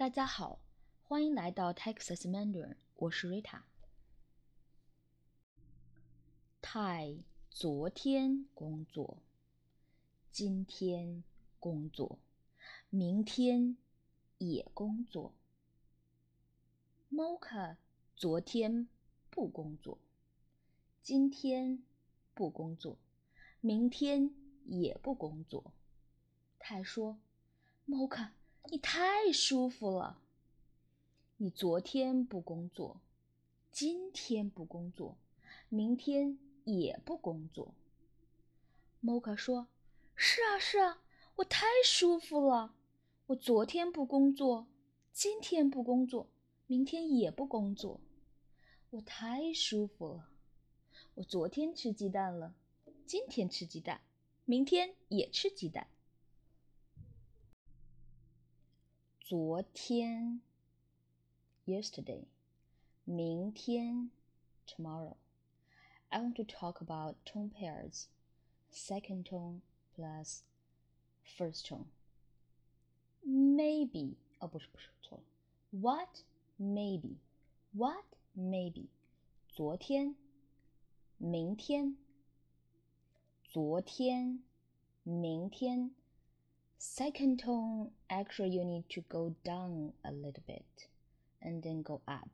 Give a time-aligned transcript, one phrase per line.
[0.00, 0.58] 大家好，
[1.02, 3.60] 欢迎来到 Texas Mandarin，我是 Rita。
[6.62, 7.18] 太
[7.50, 9.18] 昨天工作，
[10.32, 11.22] 今天
[11.58, 12.18] 工作，
[12.88, 13.76] 明天
[14.38, 15.34] 也工作。
[17.12, 17.76] Mocha
[18.16, 18.88] 昨天
[19.28, 19.98] 不工作，
[21.02, 21.82] 今天
[22.32, 22.96] 不工作，
[23.60, 24.30] 明天
[24.64, 25.74] 也不工作。
[26.58, 27.18] 泰说
[27.86, 28.30] ：“Mocha。”
[28.68, 30.20] 你太舒服了。
[31.38, 33.00] 你昨天不工作，
[33.72, 35.16] 今天不工作，
[35.68, 37.74] 明天也不工作。
[39.00, 39.68] 摩卡说
[40.14, 41.02] ：“是啊，是啊，
[41.36, 42.74] 我太舒服了。
[43.26, 44.66] 我昨天不工作，
[45.12, 46.28] 今天不工作，
[46.66, 48.00] 明天也不工作。
[48.90, 50.28] 我太舒服了。
[51.14, 52.54] 我昨天吃鸡蛋了，
[53.06, 54.02] 今天吃鸡蛋，
[54.44, 55.88] 明天也吃鸡蛋。”
[59.29, 60.41] 昨天，
[61.65, 62.25] yesterday，
[63.03, 64.11] 明天，
[64.67, 68.07] tomorrow。I want to talk about tone pairs,
[68.71, 69.61] second tone
[69.95, 70.43] plus
[71.23, 71.87] first tone.
[73.25, 75.23] Maybe，哦，不是不是，错了。
[75.71, 76.23] What
[76.59, 77.17] maybe?
[77.73, 78.87] What maybe?
[79.49, 80.15] 昨天，
[81.17, 81.97] 明天，
[83.43, 84.43] 昨天，
[85.03, 85.95] 明天。
[86.79, 90.87] Second tone, actually, you need to go down a little bit
[91.41, 92.29] and then go up.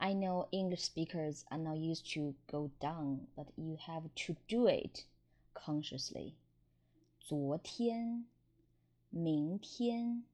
[0.00, 4.66] I know English speakers are not used to go down, but you have to do
[4.66, 5.04] it
[5.54, 6.34] consciously.
[7.20, 8.24] 昨天,
[9.10, 10.24] 明天.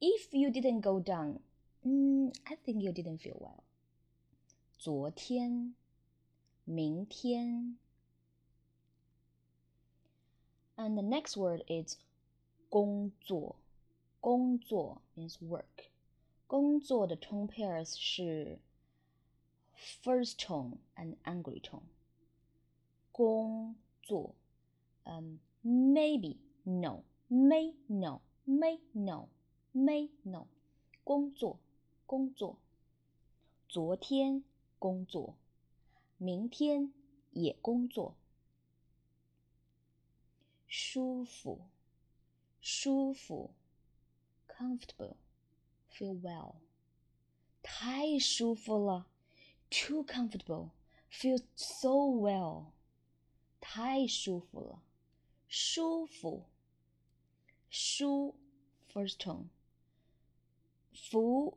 [0.00, 1.40] If you didn't go down,
[1.84, 3.64] mm, I think you didn't feel well.
[4.78, 5.74] 昨天,
[6.64, 7.78] 明天.
[10.76, 11.96] And the next word is
[12.71, 13.57] 工作，
[14.21, 15.89] 工作 means work。
[16.47, 18.59] 工作的 tone pairs 是
[20.01, 21.83] first tone and angry tone。
[23.11, 24.35] 工作，
[25.03, 29.27] 嗯、，maybe no may no may no
[29.73, 30.47] may no，。
[31.03, 31.59] 工作，
[32.05, 32.57] 工作。
[33.67, 34.45] 昨天
[34.79, 35.35] 工作，
[36.17, 36.93] 明天
[37.31, 38.15] 也工作。
[40.67, 41.59] 舒服。
[42.60, 43.50] 舒服，
[44.48, 46.56] comfortable，feel well，
[47.62, 49.06] 太舒服了，
[49.70, 52.72] too comfortable，feel so well，
[53.60, 54.82] 太舒服了，
[55.48, 56.46] 舒服，
[57.70, 58.34] 舒，
[58.92, 59.48] first tone，
[60.92, 61.56] 服，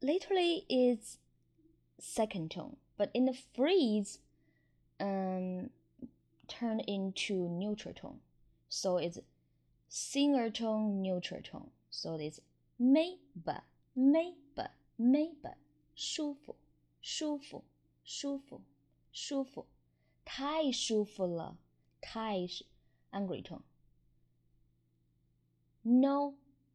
[0.00, 1.18] literally is
[1.98, 4.18] second tone, but in the phrase,
[4.98, 5.70] um,
[6.48, 8.20] turn into neutral tone,
[8.68, 9.20] so it's
[9.88, 11.70] singer tone, neutral tone.
[11.90, 12.40] So it's
[12.76, 15.56] 美吧美吧美吧
[15.94, 16.56] 舒服
[17.02, 17.64] 舒服
[18.04, 18.62] 舒服
[19.12, 19.66] 舒服
[20.24, 21.58] 太舒服了
[22.00, 22.64] 太是
[23.10, 23.62] angry tone.
[25.82, 26.34] No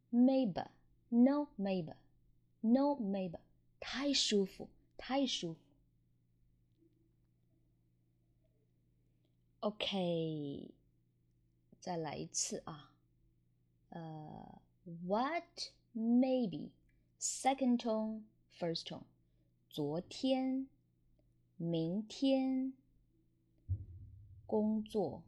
[0.10, 0.72] 美吧
[1.10, 1.96] no 美吧
[2.62, 3.40] no 美吧
[3.80, 5.60] 太舒服太舒服。
[9.62, 10.72] OK，
[11.80, 12.89] 再来一次啊。
[14.90, 16.72] uh, what maybe
[17.18, 18.24] second tone
[18.60, 19.06] first tone
[19.70, 20.68] 昨天
[21.58, 22.74] 明天
[24.46, 25.24] 工作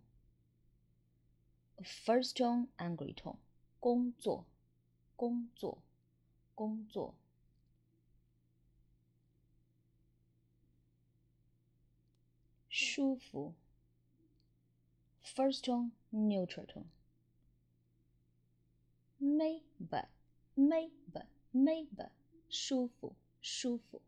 [1.83, 3.37] first tone angry tone
[3.79, 4.45] 工作
[5.15, 5.83] 工作
[6.55, 7.15] 工作
[12.69, 13.53] 舒服
[15.23, 16.85] first tone neutral tone
[19.22, 20.08] meiba,
[20.56, 21.22] meiba,
[21.54, 22.10] meiba.
[22.48, 24.02] Shufu, shufu.